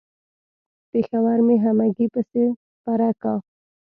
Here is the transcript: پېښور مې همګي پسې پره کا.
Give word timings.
پېښور 0.91 1.37
مې 1.47 1.55
همګي 1.63 2.07
پسې 2.13 2.43
پره 2.83 3.11
کا. 3.21 3.33